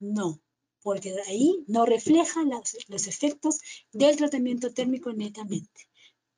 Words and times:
No, 0.00 0.40
porque 0.82 1.14
ahí 1.26 1.64
no 1.68 1.86
refleja 1.86 2.40
los 2.88 3.06
efectos 3.06 3.60
del 3.92 4.16
tratamiento 4.16 4.72
térmico 4.72 5.12
netamente. 5.12 5.88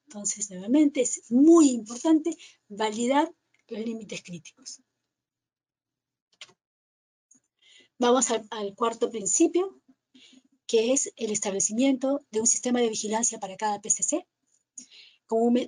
Entonces, 0.06 0.50
nuevamente, 0.50 1.00
es 1.00 1.30
muy 1.30 1.70
importante 1.70 2.36
validar 2.68 3.34
los 3.68 3.80
límites 3.80 4.22
críticos. 4.22 4.80
Vamos 7.98 8.30
al, 8.30 8.74
cuarto 8.74 9.10
principio, 9.10 9.80
que 10.66 10.92
es 10.92 11.12
el 11.16 11.30
establecimiento 11.30 12.24
de 12.30 12.40
un 12.40 12.46
sistema 12.46 12.80
de 12.80 12.88
vigilancia 12.88 13.38
para 13.38 13.56
cada 13.56 13.80
PCC, 13.80 14.26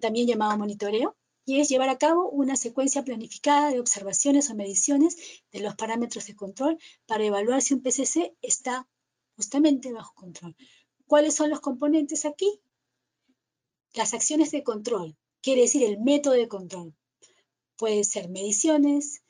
también 0.00 0.27
llamado 0.27 0.59
monitoreo, 0.59 1.16
y 1.46 1.60
es 1.60 1.69
llevar 1.69 1.88
a 1.88 1.98
cabo 1.98 2.28
una 2.28 2.56
secuencia 2.56 3.05
planificada 3.05 3.70
de 3.70 3.79
observaciones 3.79 4.51
o 4.51 4.56
mediciones 4.56 5.16
de 5.52 5.60
los 5.60 5.77
parámetros 5.77 6.27
de 6.27 6.34
control 6.34 6.79
para 7.06 7.24
evaluar 7.24 7.62
si 7.62 7.74
un 7.74 7.82
PCC 7.82 8.37
está 8.42 8.88
justamente 9.37 9.92
bajo 9.92 10.12
control. 10.15 10.56
¿Cuáles 11.06 11.37
son 11.37 11.51
los 11.51 11.60
componentes 11.60 12.24
aquí? 12.24 12.60
Las 13.95 14.12
acciones 14.12 14.51
de 14.51 14.65
control, 14.65 15.16
quiere 15.41 15.62
decir 15.62 15.84
el 15.84 16.01
método 16.01 16.34
de 16.34 16.48
control. 16.48 16.95
Puede 17.77 18.02
ser 18.02 18.29
mediciones 18.29 19.23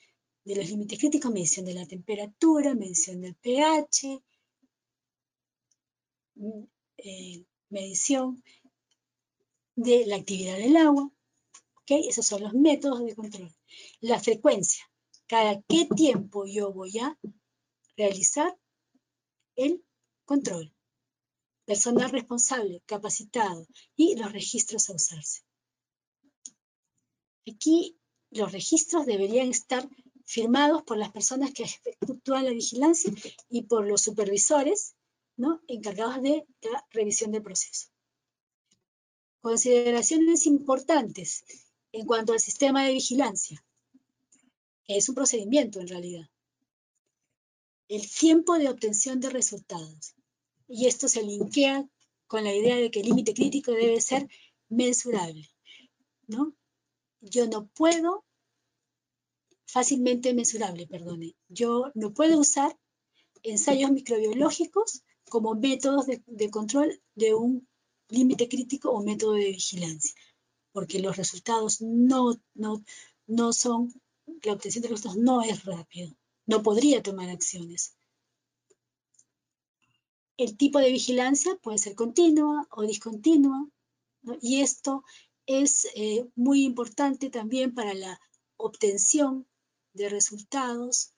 de 0.45 0.57
los 0.57 0.71
límites 0.71 0.99
críticos, 0.99 1.31
medición 1.31 1.67
de 1.67 1.75
la 1.75 1.87
temperatura, 1.87 2.75
medición 2.75 3.21
del 3.21 3.35
pH, 3.35 4.23
mm, 6.37 6.63
eh, 6.97 7.45
medición 7.69 8.43
de 9.77 10.07
la 10.07 10.17
actividad 10.17 10.57
del 10.57 10.77
agua, 10.77 11.11
esos 11.95 12.27
son 12.27 12.43
los 12.43 12.55
métodos 12.55 13.05
de 13.05 13.15
control. 13.15 13.55
La 14.01 14.19
frecuencia. 14.19 14.85
Cada 15.27 15.61
qué 15.63 15.87
tiempo 15.95 16.47
yo 16.47 16.73
voy 16.73 16.99
a 16.99 17.19
realizar 17.97 18.57
el 19.55 19.85
control. 20.25 20.73
Personal 21.65 22.11
responsable, 22.11 22.83
capacitado 22.87 23.67
y 23.97 24.17
los 24.17 24.33
registros 24.33 24.89
a 24.89 24.95
usarse. 24.95 25.43
Aquí 27.49 27.99
los 28.31 28.53
registros 28.53 29.07
deberían 29.07 29.49
estar 29.49 29.89
firmados 30.25 30.83
por 30.83 30.97
las 30.97 31.13
personas 31.13 31.53
que 31.53 31.65
efectúan 31.65 32.45
la 32.45 32.51
vigilancia 32.51 33.13
y 33.49 33.63
por 33.63 33.87
los 33.87 34.03
supervisores 34.03 34.95
¿no? 35.37 35.61
encargados 35.69 36.23
de 36.23 36.47
la 36.63 36.85
revisión 36.91 37.33
del 37.33 37.43
proceso. 37.43 37.89
Consideraciones 39.47 40.45
importantes 40.47 41.45
en 41.93 42.05
cuanto 42.05 42.33
al 42.33 42.41
sistema 42.41 42.85
de 42.85 42.95
vigilancia, 42.95 43.65
que 44.83 44.97
es 44.97 45.09
un 45.09 45.15
procedimiento 45.15 45.79
en 45.79 45.87
realidad. 45.87 46.29
El 47.87 48.11
tiempo 48.11 48.59
de 48.59 48.69
obtención 48.69 49.21
de 49.21 49.31
resultados. 49.31 50.17
Y 50.67 50.89
esto 50.89 51.07
se 51.07 51.23
linkea 51.23 51.89
con 52.27 52.43
la 52.43 52.53
idea 52.53 52.75
de 52.75 52.91
que 52.91 52.99
el 52.99 53.07
límite 53.07 53.35
crítico 53.35 53.71
debe 53.71 54.01
ser 54.01 54.29
mensurable. 54.69 55.49
¿no? 56.27 56.53
Yo 57.21 57.47
no 57.47 57.69
puedo, 57.69 58.25
fácilmente 59.65 60.35
mensurable, 60.35 60.89
perdone, 60.89 61.37
yo 61.47 61.93
no 61.95 62.13
puedo 62.13 62.41
usar 62.41 62.77
ensayos 63.45 63.93
microbiológicos 63.93 65.05
como 65.31 65.55
métodos 65.55 66.07
de, 66.07 66.21
de 66.27 66.51
control 66.51 67.01
de 67.15 67.35
un 67.35 67.69
límite 68.09 68.49
crítico 68.49 68.91
o 68.91 69.03
método 69.03 69.33
de 69.33 69.51
vigilancia 69.51 70.15
porque 70.77 71.01
los 71.01 71.17
resultados 71.17 71.81
no, 71.81 72.39
no, 72.53 72.85
no 73.27 73.55
son, 73.55 73.95
la 74.43 74.53
obtención 74.53 74.83
de 74.83 74.89
resultados 74.91 75.17
no 75.17 75.41
es 75.41 75.65
rápido, 75.65 76.15
no 76.45 76.63
podría 76.63 77.03
tomar 77.03 77.31
acciones. 77.31 77.97
El 80.37 80.59
tipo 80.59 80.79
de 80.79 80.91
vigilancia 80.91 81.57
puede 81.63 81.79
ser 81.79 81.95
continua 81.95 82.69
o 82.73 82.83
discontinua, 82.83 83.67
y 84.43 84.61
esto 84.61 85.03
es 85.47 85.89
eh, 85.95 86.29
muy 86.35 86.65
importante 86.65 87.31
también 87.31 87.73
para 87.73 87.95
la 87.95 88.21
obtención 88.59 89.47
de 89.95 90.11
resultados 90.11 91.15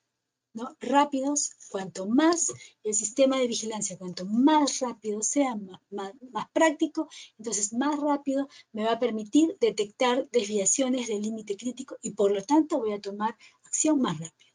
rápidos, 0.80 1.52
cuanto 1.68 2.06
más 2.06 2.52
el 2.84 2.94
sistema 2.94 3.38
de 3.38 3.46
vigilancia, 3.46 3.98
cuanto 3.98 4.24
más 4.26 4.80
rápido 4.80 5.22
sea, 5.22 5.56
más, 5.90 6.12
práctico, 6.52 7.08
entonces 7.38 7.72
más 7.72 7.98
rápido 7.98 8.48
me 8.72 8.84
va 8.84 8.92
a 8.92 8.98
permitir 8.98 9.56
detectar 9.60 10.28
desviaciones 10.30 11.08
del 11.08 11.22
límite 11.22 11.56
crítico 11.56 11.96
y 12.02 12.12
por 12.12 12.32
lo 12.32 12.42
tanto 12.42 12.78
voy 12.78 12.92
a 12.92 13.00
tomar 13.00 13.36
acción 13.64 14.00
más 14.00 14.18
rápido. 14.18 14.48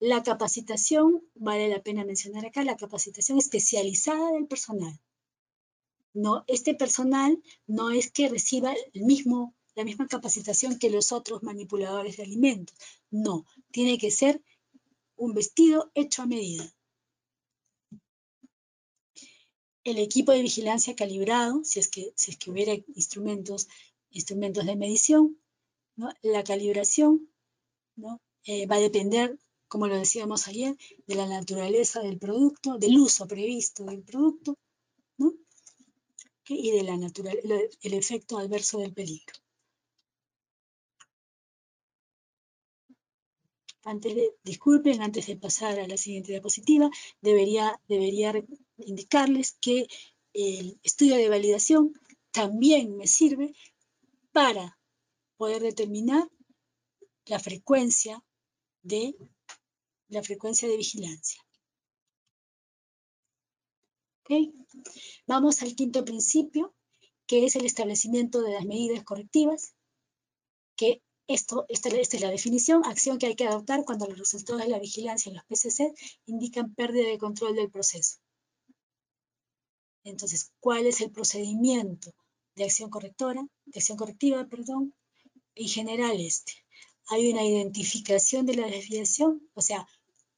La 0.00 0.22
capacitación, 0.22 1.22
vale 1.34 1.68
la 1.68 1.82
pena 1.82 2.04
mencionar 2.04 2.44
acá, 2.46 2.62
la 2.62 2.76
capacitación 2.76 3.38
especializada 3.38 4.32
del 4.32 4.46
personal. 4.46 5.00
No, 6.12 6.44
este 6.46 6.74
personal 6.74 7.42
no 7.66 7.90
es 7.90 8.10
que 8.10 8.28
reciba 8.28 8.74
el 8.92 9.02
mismo, 9.02 9.54
la 9.74 9.84
misma 9.84 10.06
capacitación 10.06 10.78
que 10.78 10.90
los 10.90 11.10
otros 11.10 11.42
manipuladores 11.42 12.16
de 12.16 12.22
alimentos. 12.22 12.76
No, 13.10 13.46
tiene 13.72 13.98
que 13.98 14.10
ser 14.10 14.40
un 15.16 15.34
vestido 15.34 15.90
hecho 15.94 16.22
a 16.22 16.26
medida. 16.26 16.72
El 19.84 19.98
equipo 19.98 20.32
de 20.32 20.42
vigilancia 20.42 20.96
calibrado, 20.96 21.62
si 21.64 21.78
es 21.78 21.88
que, 21.88 22.12
si 22.16 22.30
es 22.30 22.38
que 22.38 22.50
hubiera 22.50 22.74
instrumentos, 22.94 23.68
instrumentos 24.10 24.64
de 24.64 24.76
medición, 24.76 25.38
la 26.22 26.42
calibración 26.42 27.28
¿no? 27.96 28.20
Eh, 28.44 28.66
va 28.66 28.76
a 28.76 28.80
depender, 28.80 29.38
como 29.68 29.86
lo 29.86 29.96
decíamos 29.96 30.48
ayer, 30.48 30.76
de 31.06 31.14
la 31.14 31.26
naturaleza 31.26 32.00
del 32.00 32.18
producto, 32.18 32.78
del 32.78 32.98
uso 32.98 33.26
previsto 33.26 33.84
del 33.84 34.02
producto 34.02 34.58
¿no? 35.18 35.32
y 36.48 36.70
de 36.72 36.82
la 36.82 36.96
natural, 36.96 37.38
el 37.82 37.94
efecto 37.94 38.38
adverso 38.38 38.78
del 38.78 38.92
peligro. 38.92 39.43
Antes 43.84 44.14
de, 44.14 44.34
disculpen, 44.42 45.02
antes 45.02 45.26
de 45.26 45.36
pasar 45.36 45.78
a 45.78 45.86
la 45.86 45.96
siguiente 45.96 46.32
diapositiva, 46.32 46.90
debería, 47.20 47.80
debería 47.88 48.32
indicarles 48.78 49.56
que 49.60 49.86
el 50.32 50.78
estudio 50.82 51.16
de 51.16 51.28
validación 51.28 51.92
también 52.30 52.96
me 52.96 53.06
sirve 53.06 53.54
para 54.32 54.78
poder 55.36 55.62
determinar 55.62 56.28
la 57.26 57.38
frecuencia 57.38 58.22
de 58.82 59.14
la 60.08 60.22
frecuencia 60.22 60.68
de 60.68 60.76
vigilancia. 60.76 61.40
Vamos 65.26 65.62
al 65.62 65.74
quinto 65.74 66.04
principio, 66.04 66.74
que 67.26 67.44
es 67.44 67.56
el 67.56 67.64
establecimiento 67.64 68.42
de 68.42 68.52
las 68.52 68.64
medidas 68.64 69.04
correctivas, 69.04 69.74
que 70.76 71.02
esta, 71.26 71.64
es 71.68 72.20
la 72.20 72.30
definición, 72.30 72.84
acción 72.84 73.18
que 73.18 73.26
hay 73.26 73.34
que 73.34 73.46
adoptar 73.46 73.84
cuando 73.84 74.06
los 74.06 74.18
resultados 74.18 74.62
de 74.62 74.68
la 74.68 74.78
vigilancia 74.78 75.30
en 75.30 75.36
los 75.36 75.44
PCC 75.46 75.94
indican 76.26 76.74
pérdida 76.74 77.08
de 77.08 77.18
control 77.18 77.56
del 77.56 77.70
proceso. 77.70 78.18
Entonces, 80.04 80.52
¿cuál 80.60 80.86
es 80.86 81.00
el 81.00 81.10
procedimiento 81.10 82.12
de 82.56 82.64
acción 82.64 82.90
correctora, 82.90 83.46
acción 83.74 83.96
correctiva, 83.96 84.46
perdón? 84.46 84.94
En 85.54 85.68
general 85.68 86.20
este. 86.20 86.52
Hay 87.06 87.30
una 87.30 87.44
identificación 87.44 88.44
de 88.44 88.56
la 88.56 88.66
desviación, 88.66 89.48
o 89.54 89.62
sea, 89.62 89.86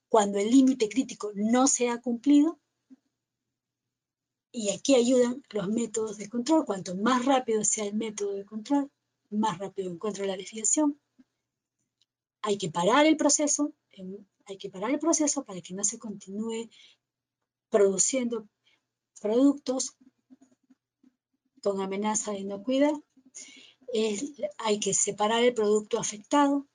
cuando 0.08 0.38
el 0.38 0.50
límite 0.50 0.88
crítico 0.88 1.32
no 1.34 1.66
se 1.66 1.88
ha 1.88 2.00
cumplido, 2.00 2.60
y 4.53 4.70
aquí 4.70 4.94
ayudan 4.94 5.42
los 5.50 5.68
métodos 5.68 6.16
de 6.16 6.28
control. 6.30 6.64
Cuanto 6.64 6.97
más 6.97 7.24
rápido 7.26 7.62
sea 7.64 7.84
el 7.84 7.94
método 7.94 8.32
de 8.32 8.47
control, 8.47 8.91
más 9.31 9.59
rápido 9.59 9.91
encuentro 9.91 10.25
la 10.25 10.37
desviación. 10.37 10.99
Hay 12.43 12.59
que 12.59 12.71
parar 12.71 13.07
el 13.07 13.17
proceso, 13.17 13.73
hay 14.47 14.59
que 14.59 14.71
parar 14.71 14.91
el 14.91 14.99
proceso 14.99 15.45
para 15.45 15.61
que 15.61 15.75
no 15.75 15.84
se 15.84 15.99
continúe 15.99 16.71
produciendo 17.71 18.49
productos 19.21 19.97
con 21.63 21.81
amenaza 21.81 22.33
de 22.33 22.41
inocuidad. 22.41 22.93
hay 24.59 24.78
que 24.78 24.95
separar 24.95 25.43
el 25.43 25.55
producto 25.55 25.99
afectado 25.99 26.67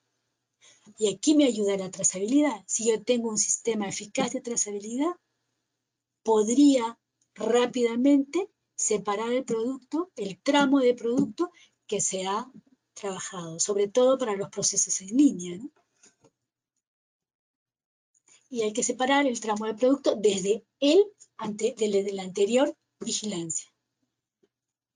y 0.97 1.13
aquí 1.13 1.35
me 1.35 1.45
ayuda 1.45 1.77
la 1.77 1.91
trazabilidad. 1.91 2.63
Si 2.67 2.89
yo 2.89 3.01
tengo 3.03 3.29
un 3.29 3.37
sistema 3.37 3.87
eficaz 3.87 4.33
de 4.33 4.41
trazabilidad, 4.41 5.15
podría 6.23 6.99
rápidamente 7.35 8.49
separar 8.75 9.31
el 9.31 9.45
producto, 9.45 10.11
el 10.15 10.41
tramo 10.41 10.79
de 10.79 10.93
producto 10.93 11.50
que 11.91 11.99
se 11.99 12.25
ha 12.25 12.49
trabajado, 12.93 13.59
sobre 13.59 13.89
todo 13.89 14.17
para 14.17 14.37
los 14.37 14.47
procesos 14.47 15.01
en 15.01 15.09
línea. 15.17 15.59
Y 18.49 18.61
hay 18.61 18.71
que 18.71 18.81
separar 18.81 19.27
el 19.27 19.41
tramo 19.41 19.65
de 19.65 19.73
producto 19.73 20.15
desde 20.15 20.63
el 20.79 21.03
ante, 21.35 21.75
la 22.13 22.23
anterior 22.23 22.73
vigilancia. 23.01 23.69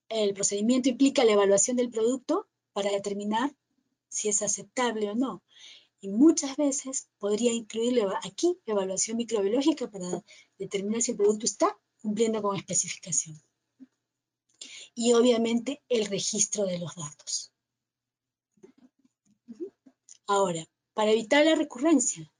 el 0.07 0.33
procedimiento 0.33 0.87
implica 0.87 1.25
la 1.25 1.33
evaluación 1.33 1.75
del 1.75 1.89
producto 1.89 2.47
para 2.71 2.91
determinar 2.91 3.53
si 4.07 4.29
es 4.29 4.41
aceptable 4.41 5.09
o 5.09 5.15
no. 5.15 5.43
Y 5.99 6.07
muchas 6.07 6.55
veces 6.55 7.09
podría 7.19 7.51
incluir 7.51 8.01
aquí 8.23 8.57
evaluación 8.65 9.17
microbiológica 9.17 9.91
para 9.91 10.23
determinar 10.57 11.01
si 11.01 11.11
el 11.11 11.17
producto 11.17 11.45
está 11.45 11.77
cumpliendo 12.01 12.41
con 12.41 12.55
especificación. 12.55 13.35
Y 14.95 15.13
obviamente 15.13 15.83
el 15.89 16.05
registro 16.05 16.65
de 16.65 16.79
los 16.79 16.95
datos. 16.95 17.51
Ahora, 20.25 20.65
para 20.93 21.11
evitar 21.11 21.45
la 21.45 21.53
recurrencia, 21.55 22.31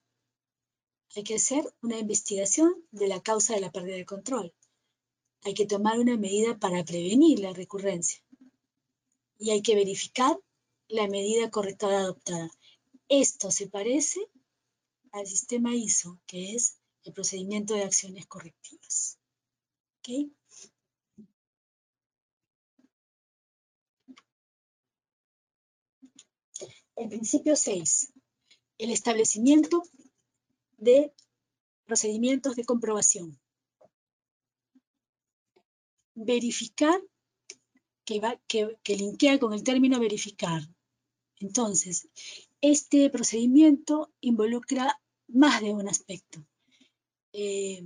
hay 1.16 1.24
que 1.24 1.36
hacer 1.36 1.72
una 1.82 2.00
investigación 2.00 2.74
de 2.92 3.08
la 3.08 3.22
causa 3.22 3.54
de 3.54 3.62
la 3.62 3.72
pérdida 3.72 3.96
de 3.96 4.06
control. 4.06 4.54
Hay 5.44 5.54
que 5.54 5.68
tomar 5.68 6.00
una 6.00 6.18
medida 6.18 6.58
para 6.58 6.84
prevenir 6.84 7.40
la 7.40 7.54
recurrencia. 7.54 8.24
Y 9.38 9.52
hay 9.52 9.62
que 9.62 9.76
verificar 9.76 10.38
la 10.88 11.08
medida 11.08 11.52
correcta 11.52 11.88
adoptada. 11.88 12.50
Esto 13.08 13.52
se 13.52 13.68
parece 13.68 14.20
al 15.12 15.28
sistema 15.28 15.76
ISO, 15.76 16.20
que 16.26 16.56
es 16.56 16.78
el 17.04 17.14
procedimiento 17.14 17.76
de 17.76 17.84
acciones 17.84 18.26
correctivas. 18.26 19.20
El 26.96 27.10
principio 27.10 27.56
6. 27.56 28.14
El 28.78 28.90
establecimiento 28.90 29.84
de 30.78 31.14
procedimientos 31.86 32.56
de 32.56 32.64
comprobación. 32.64 33.40
Verificar, 36.14 37.02
que, 38.06 38.20
va, 38.20 38.40
que, 38.48 38.78
que 38.84 38.96
linkea 38.96 39.40
con 39.40 39.54
el 39.54 39.64
término 39.64 40.00
verificar. 40.00 40.62
Entonces, 41.40 42.08
este 42.62 43.10
procedimiento 43.10 44.14
involucra 44.22 45.02
más 45.28 45.62
de 45.62 45.74
un 45.74 45.90
aspecto. 45.90 46.46
Eh, 47.34 47.84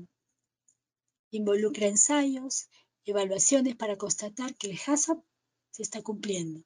involucra 1.32 1.88
ensayos, 1.88 2.70
evaluaciones 3.06 3.76
para 3.76 3.98
constatar 3.98 4.56
que 4.56 4.68
el 4.68 4.78
HACCP 4.78 5.24
se 5.72 5.82
está 5.82 6.04
cumpliendo. 6.04 6.64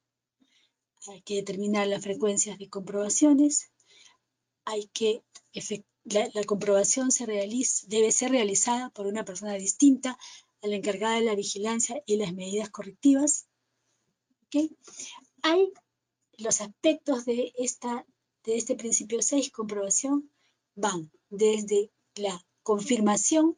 Hay 1.07 1.21
que 1.21 1.35
determinar 1.35 1.88
las 1.88 2.03
frecuencias 2.03 2.57
de 2.57 2.69
comprobaciones, 2.69 3.71
hay 4.65 4.88
que 4.94 5.23
la, 6.05 6.44
comprobación 6.45 7.11
se 7.11 7.25
realiza, 7.25 7.85
debe 7.88 8.11
ser 8.11 8.31
realizada 8.31 8.89
por 8.89 9.07
una 9.07 9.25
persona 9.25 9.53
distinta 9.53 10.17
a 10.61 10.67
la 10.67 10.75
encargada 10.75 11.15
de 11.15 11.25
la 11.25 11.35
vigilancia 11.35 12.01
y 12.05 12.17
las 12.17 12.33
medidas 12.33 12.69
correctivas. 12.69 13.47
¿Okay? 14.47 14.75
Hay 15.41 15.71
los 16.38 16.61
aspectos 16.61 17.25
de, 17.25 17.53
esta, 17.57 18.05
de 18.44 18.57
este 18.57 18.75
principio 18.75 19.21
6, 19.21 19.51
comprobación, 19.51 20.31
van 20.75 21.11
desde 21.29 21.91
la 22.15 22.45
confirmación 22.63 23.57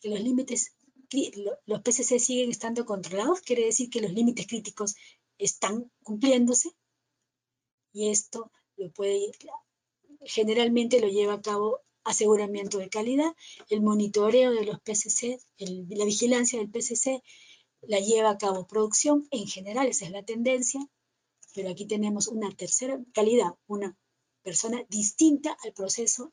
que 0.00 0.08
los 0.08 0.20
límites, 0.20 0.74
los 1.66 1.80
PCC 1.82 2.18
siguen 2.18 2.50
estando 2.50 2.86
controlados, 2.86 3.40
quiere 3.40 3.64
decir 3.64 3.90
que 3.90 4.00
los 4.00 4.12
límites 4.12 4.46
críticos 4.46 4.94
están 5.38 5.90
cumpliéndose 6.02 6.74
y 7.92 8.10
esto 8.10 8.50
lo 8.76 8.90
puede 8.92 9.32
generalmente 10.20 11.00
lo 11.00 11.08
lleva 11.08 11.34
a 11.34 11.42
cabo 11.42 11.80
aseguramiento 12.04 12.78
de 12.78 12.88
calidad, 12.88 13.34
el 13.68 13.82
monitoreo 13.82 14.52
de 14.52 14.64
los 14.64 14.80
PCC, 14.80 15.38
la 15.58 16.04
vigilancia 16.04 16.58
del 16.58 16.70
PCC 16.70 17.22
la 17.82 18.00
lleva 18.00 18.30
a 18.30 18.38
cabo 18.38 18.66
producción, 18.66 19.28
en 19.30 19.46
general 19.46 19.86
esa 19.88 20.06
es 20.06 20.10
la 20.10 20.24
tendencia, 20.24 20.80
pero 21.54 21.70
aquí 21.70 21.86
tenemos 21.86 22.28
una 22.28 22.50
tercera 22.50 22.98
calidad, 23.12 23.54
una 23.66 23.96
persona 24.42 24.84
distinta 24.88 25.56
al 25.64 25.72
proceso 25.72 26.32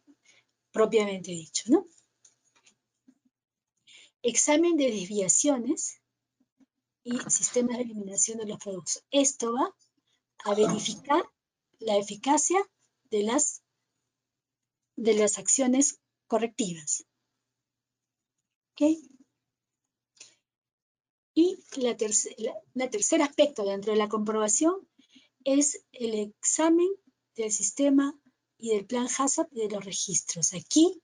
propiamente 0.72 1.31
dicho, 1.31 1.63
¿no? 1.68 1.88
Examen 4.22 4.75
de 4.75 4.92
desviaciones 4.92 6.02
y 7.06 7.18
sistemas 7.30 7.78
de 7.78 7.84
eliminación 7.84 8.40
de 8.40 8.48
los 8.48 8.57
productos. 8.57 9.04
Esto 9.12 9.54
va 9.54 9.74
a 10.44 10.56
verificar 10.56 11.24
la 11.80 11.98
eficacia 11.98 12.60
de 13.12 13.24
las 13.24 13.62
de 14.98 15.13
las 15.13 15.38
acciones 15.38 16.00
correctivas. 16.28 17.06
¿Okay? 18.72 19.10
Y 21.34 21.60
la, 21.78 21.96
la, 22.74 22.90
tercer 22.90 23.22
aspecto 23.22 23.66
dentro 23.66 23.92
de 23.92 24.00
la 24.00 24.10
comprobación 24.10 24.75
es 25.44 25.86
el 25.92 26.16
examen 26.16 26.88
del 27.36 27.52
sistema 27.52 28.18
y 28.57 28.69
del 28.69 28.86
plan 28.86 29.07
HACCP 29.07 29.52
y 29.52 29.68
de 29.68 29.69
los 29.69 29.86
registros. 29.86 30.54
Aquí 30.54 31.02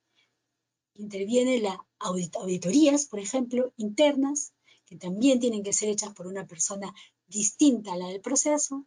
interviene 0.94 1.60
las 1.60 1.78
auditorías, 2.00 3.08
por 3.08 3.20
ejemplo, 3.20 3.74
internas, 3.76 4.54
que 4.92 4.98
también 4.98 5.40
tienen 5.40 5.64
que 5.64 5.72
ser 5.72 5.88
hechas 5.88 6.14
por 6.14 6.28
una 6.28 6.46
persona 6.46 6.94
distinta 7.26 7.94
a 7.94 7.96
la 7.96 8.10
del 8.10 8.20
proceso. 8.20 8.86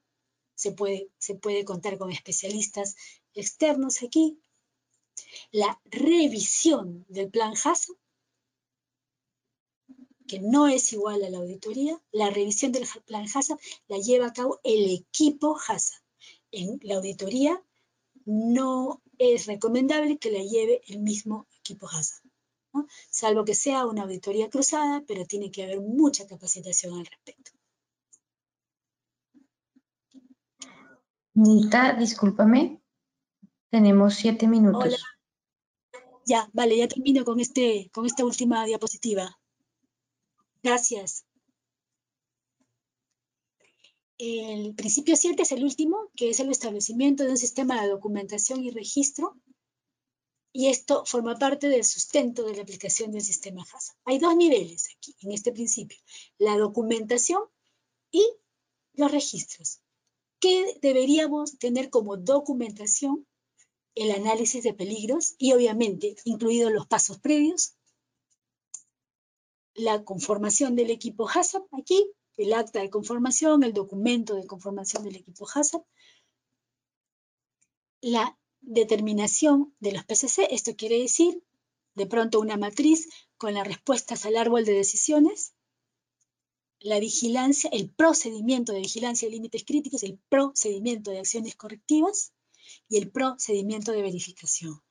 Se 0.55 0.71
puede, 0.73 1.09
se 1.17 1.35
puede 1.35 1.65
contar 1.65 1.97
con 1.97 2.13
especialistas 2.13 2.95
externos 3.33 4.03
aquí, 4.03 4.39
la 5.51 5.81
revisión 5.87 7.07
del 7.09 7.31
plan 7.31 7.55
HACCP, 7.55 7.97
que 10.29 10.41
no 10.41 10.69
es 10.69 10.93
igual 10.93 11.25
a 11.25 11.31
la 11.31 11.39
auditoría, 11.39 11.99
la 12.13 12.29
revisión 12.29 12.71
del 12.71 12.87
plan 13.07 13.25
HACCP 13.25 13.59
la 13.89 13.97
lleva 13.97 14.27
a 14.27 14.35
cabo 14.35 14.61
el 14.63 14.91
equipo 14.91 15.57
HACCP. 15.57 16.05
En 16.51 16.81
la 16.83 16.97
auditoría 16.97 17.65
no 18.27 19.01
es 19.17 19.47
recomendable 19.47 20.19
que 20.19 20.31
la 20.31 20.43
lleve 20.43 20.83
el 20.87 20.99
mismo 20.99 21.47
equipo 21.61 21.89
Salvo 23.11 23.45
que 23.45 23.55
sea 23.55 23.87
una 23.87 24.03
auditoría 24.03 24.51
cruzada, 24.51 25.03
pero 25.07 25.25
tiene 25.25 25.51
que 25.51 25.65
haber 25.65 25.81
mucha 25.81 26.27
capacitación 26.27 26.99
al 26.99 27.07
respecto. 27.07 27.53
Nita, 31.35 31.95
discúlpame, 31.95 32.81
tenemos 33.71 34.15
siete 34.15 34.47
minutos. 34.47 34.85
Hola. 34.85 34.97
Ya, 36.27 36.49
vale, 36.53 36.79
ya 36.79 36.89
termino 36.89 37.25
con, 37.25 37.41
este, 37.41 37.91
con 37.93 38.07
esta 38.07 38.25
última 38.25 38.65
diapositiva. 38.65 39.39
Gracias. 40.63 41.27
El 44.17 44.75
principio 44.75 45.17
7 45.17 45.43
es 45.43 45.53
el 45.53 45.65
último, 45.65 46.09
que 46.15 46.31
es 46.31 46.41
el 46.41 46.51
establecimiento 46.51 47.25
de 47.25 47.31
un 47.31 47.37
sistema 47.37 47.83
de 47.83 47.89
documentación 47.89 48.65
y 48.65 48.71
registro. 48.71 49.37
Y 50.57 50.69
esto 50.69 51.05
forma 51.05 51.35
parte 51.37 51.69
del 51.69 51.85
sustento 51.85 52.45
de 52.45 52.55
la 52.55 52.63
aplicación 52.63 53.11
del 53.11 53.23
sistema 53.23 53.63
HACCP. 53.63 53.99
Hay 54.05 54.19
dos 54.21 54.37
niveles 54.37 54.89
aquí, 54.97 55.17
en 55.23 55.33
este 55.33 55.51
principio. 55.51 55.99
La 56.39 56.57
documentación 56.57 57.43
y 58.13 58.25
los 58.93 59.11
registros. 59.11 59.81
¿Qué 60.39 60.79
deberíamos 60.81 61.59
tener 61.59 61.91
como 61.91 62.17
documentación? 62.17 63.27
El 63.97 64.13
análisis 64.13 64.63
de 64.63 64.75
peligros 64.75 65.35
y 65.39 65.53
obviamente, 65.55 66.15
incluidos 66.25 66.73
los 66.73 66.87
pasos 66.87 67.19
previos, 67.19 67.75
la 69.75 70.05
conformación 70.05 70.77
del 70.77 70.91
equipo 70.91 71.29
HACCP 71.29 71.67
aquí, 71.73 72.13
el 72.37 72.53
acta 72.53 72.81
de 72.81 72.91
conformación, 72.91 73.65
el 73.65 73.73
documento 73.73 74.37
de 74.37 74.47
conformación 74.47 75.03
del 75.03 75.17
equipo 75.17 75.49
HACCP, 75.53 75.85
la 78.03 78.39
determinación 78.67 79.75
de 79.81 79.93
los 79.93 80.05
PCC, 80.05 80.49
esto 80.51 80.77
quiere 80.77 80.99
decir 80.99 81.43
de 81.95 82.07
pronto 82.07 82.41
una 82.41 82.57
matriz 82.57 83.09
con 83.37 83.55
las 83.55 83.67
respuestas 83.67 84.27
al 84.27 84.37
árbol 84.37 84.65
de 84.65 84.73
decisiones, 84.73 85.55
la 86.81 86.99
vigilancia, 86.99 87.71
el 87.73 87.89
procedimiento 87.91 88.73
de 88.73 88.81
vigilancia 88.81 89.27
de 89.27 89.35
límites 89.35 89.65
críticos, 89.65 90.03
el 90.03 90.19
procedimiento 90.29 91.11
de 91.11 91.21
acciones 91.21 91.55
correctivas 91.55 92.33
y 92.89 92.99
el 92.99 93.11
procedimiento 93.11 93.93
de 93.93 94.03
verificación. 94.03 94.83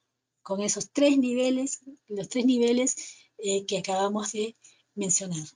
Con 0.42 0.62
esos 0.62 0.92
tres 0.92 1.18
niveles, 1.18 1.82
los 2.08 2.30
tres 2.30 2.46
niveles 2.46 2.96
eh, 3.38 3.66
que 3.66 3.78
acabamos 3.78 4.32
de 4.32 4.56
mencionar. 4.96 5.48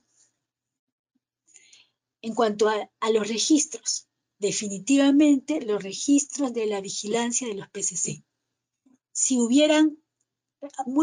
En 2.20 2.34
cuanto 2.34 2.68
a, 2.68 3.10
los 3.10 3.28
registros, 3.28 4.08
definitivamente 4.38 5.60
los 5.60 5.82
registros 5.82 6.52
de 6.52 6.66
la 6.66 6.80
vigilancia 6.80 7.48
de 7.48 7.54
los 7.54 7.68
PCC. 7.68 8.24
Si 9.12 9.38
hubieran, 9.38 9.98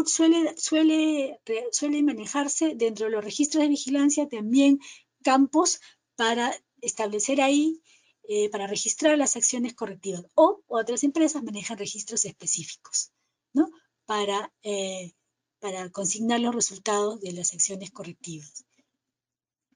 suele, 0.06 0.54
suele, 0.56 1.40
suele 1.70 2.02
manejarse 2.02 2.74
dentro 2.74 3.06
de 3.06 3.12
los 3.12 3.24
registros 3.24 3.62
de 3.62 3.68
vigilancia 3.68 4.28
también 4.28 4.80
campos 5.22 5.80
para 6.16 6.54
establecer 6.80 7.40
ahí, 7.40 7.82
eh, 8.28 8.48
para 8.50 8.66
registrar 8.66 9.16
las 9.18 9.36
acciones 9.36 9.74
correctivas. 9.74 10.24
O 10.34 10.62
otras 10.66 11.04
empresas 11.04 11.42
manejan 11.42 11.78
registros 11.78 12.24
específicos, 12.24 13.12
¿no? 13.52 13.68
Para, 14.06 14.52
eh, 14.62 15.12
para 15.58 15.90
consignar 15.90 16.40
los 16.40 16.54
resultados 16.54 17.20
de 17.20 17.32
las 17.32 17.52
acciones 17.52 17.90
correctivas. 17.90 18.64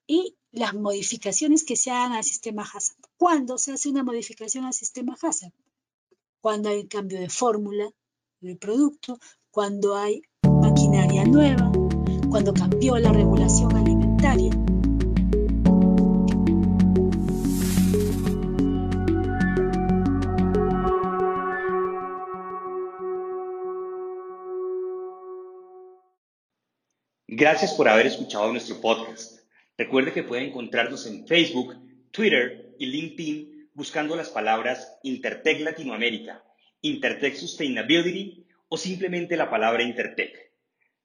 Y 0.06 0.36
las 0.52 0.74
modificaciones 0.74 1.64
que 1.64 1.76
se 1.76 1.90
hagan 1.90 2.12
al 2.12 2.24
sistema 2.24 2.62
HACCP. 2.62 3.06
¿Cuándo 3.16 3.58
se 3.58 3.72
hace 3.72 3.88
una 3.88 4.02
modificación 4.02 4.64
al 4.64 4.72
sistema 4.72 5.16
HACCP? 5.20 5.54
Cuando 6.40 6.70
hay 6.70 6.86
cambio 6.88 7.20
de 7.20 7.28
fórmula 7.28 7.90
del 8.40 8.56
producto, 8.58 9.18
cuando 9.50 9.96
hay 9.96 10.22
maquinaria 10.42 11.24
nueva, 11.24 11.70
cuando 12.30 12.52
cambió 12.52 12.98
la 12.98 13.12
regulación 13.12 13.76
alimentaria. 13.76 14.50
Gracias 27.28 27.72
por 27.74 27.88
haber 27.88 28.06
escuchado 28.06 28.50
nuestro 28.50 28.80
podcast. 28.80 29.39
Recuerde 29.80 30.12
que 30.12 30.22
puede 30.22 30.44
encontrarnos 30.44 31.06
en 31.06 31.26
Facebook, 31.26 31.74
Twitter 32.10 32.74
y 32.78 32.84
LinkedIn 32.84 33.70
buscando 33.72 34.14
las 34.14 34.28
palabras 34.28 34.98
Intertech 35.02 35.62
Latinoamérica, 35.62 36.44
Intertech 36.82 37.34
Sustainability 37.34 38.44
o 38.68 38.76
simplemente 38.76 39.38
la 39.38 39.48
palabra 39.48 39.82
Intertech. 39.82 40.52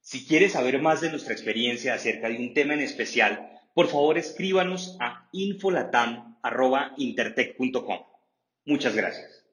Si 0.02 0.26
quiere 0.26 0.50
saber 0.50 0.82
más 0.82 1.00
de 1.00 1.10
nuestra 1.10 1.32
experiencia 1.32 1.94
acerca 1.94 2.28
de 2.28 2.36
un 2.36 2.54
tema 2.54 2.74
en 2.74 2.82
especial, 2.82 3.48
por 3.74 3.88
favor 3.88 4.18
escríbanos 4.18 4.98
a 5.00 5.30
infolatam.intertech.com. 5.32 8.00
Muchas 8.66 8.94
gracias. 8.94 9.45